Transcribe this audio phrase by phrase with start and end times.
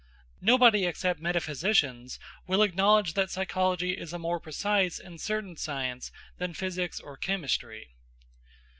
[0.41, 2.17] Nobody except metaphysicians
[2.47, 7.89] will acknowledge that psychology is a more precise and certain science than physics or chemistry.